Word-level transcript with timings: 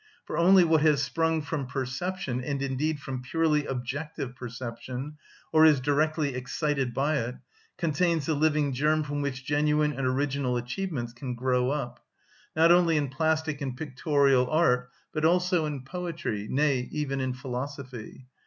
For 0.25 0.35
only 0.35 0.63
what 0.63 0.81
has 0.81 1.03
sprung 1.03 1.43
from 1.43 1.67
perception, 1.67 2.43
and 2.43 2.59
indeed 2.63 2.99
from 2.99 3.21
purely 3.21 3.67
objective 3.67 4.35
perception, 4.35 5.17
or 5.53 5.63
is 5.63 5.79
directly 5.79 6.33
excited 6.33 6.91
by 6.91 7.17
it, 7.19 7.35
contains 7.77 8.25
the 8.25 8.33
living 8.33 8.73
germ 8.73 9.03
from 9.03 9.21
which 9.21 9.45
genuine 9.45 9.93
and 9.93 10.07
original 10.07 10.57
achievements 10.57 11.13
can 11.13 11.35
grow 11.35 11.69
up: 11.69 12.03
not 12.55 12.71
only 12.71 12.97
in 12.97 13.09
plastic 13.09 13.61
and 13.61 13.77
pictorial 13.77 14.49
art, 14.49 14.89
but 15.13 15.23
also 15.23 15.67
in 15.67 15.83
poetry, 15.83 16.47
nay, 16.49 16.87
even 16.91 17.21
in 17.21 17.31
philosophy. 17.33 18.25